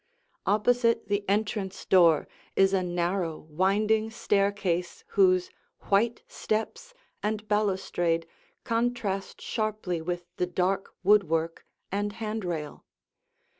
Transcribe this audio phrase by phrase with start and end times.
[0.47, 5.51] Opposite the entrance door is a narrow, winding staircase whose
[5.91, 8.25] white steps and balustrade
[8.63, 12.83] contrast sharply with the dark woodwork and hand rail.